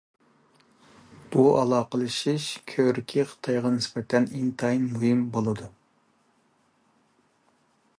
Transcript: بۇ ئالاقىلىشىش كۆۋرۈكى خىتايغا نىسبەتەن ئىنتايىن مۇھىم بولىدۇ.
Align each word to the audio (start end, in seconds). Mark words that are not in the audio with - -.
بۇ 1.35 1.43
ئالاقىلىشىش 1.57 2.47
كۆۋرۈكى 2.73 3.27
خىتايغا 3.33 3.75
نىسبەتەن 3.77 4.29
ئىنتايىن 4.41 4.89
مۇھىم 4.97 5.23
بولىدۇ. 5.37 5.73